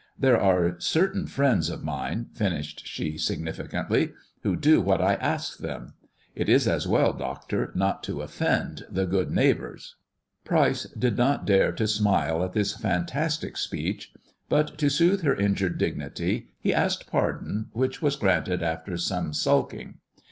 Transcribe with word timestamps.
There 0.17 0.41
are 0.41 0.79
certain 0.79 1.27
friends 1.27 1.69
of 1.69 1.83
mine," 1.83 2.29
finished 2.33 2.87
she 2.87 3.19
significantly, 3.19 4.13
"who 4.41 4.55
do 4.55 4.81
what 4.81 4.99
I 4.99 5.13
ask 5.13 5.59
them. 5.59 5.93
It 6.33 6.49
is 6.49 6.67
as 6.67 6.87
well, 6.87 7.13
doctor, 7.13 7.71
not 7.75 8.01
to 8.05 8.23
offend 8.23 8.83
the 8.89 9.05
good 9.05 9.29
neighbours." 9.29 9.97
Pryce 10.43 10.85
did 10.97 11.17
not 11.17 11.45
dare 11.45 11.71
to 11.73 11.85
smile 11.87 12.43
at 12.43 12.53
this 12.53 12.73
fantastic 12.75 13.57
speech, 13.57 14.11
but, 14.49 14.75
to 14.79 14.89
soothe 14.89 15.21
her 15.21 15.35
injured 15.35 15.77
dignity, 15.77 16.47
he 16.59 16.73
asked 16.73 17.05
pardon, 17.05 17.67
which 17.73 18.01
was 18.01 18.15
granted 18.15 18.63
after 18.63 18.97
some 18.97 19.33
sulking. 19.35 19.99